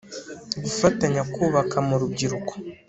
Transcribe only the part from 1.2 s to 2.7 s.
kubaka mu rubyiruko